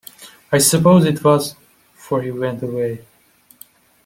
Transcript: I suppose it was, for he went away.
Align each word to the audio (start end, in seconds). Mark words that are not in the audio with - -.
I 0.51 0.57
suppose 0.57 1.05
it 1.05 1.23
was, 1.23 1.53
for 1.93 2.23
he 2.23 2.31
went 2.31 2.63
away. 2.63 3.05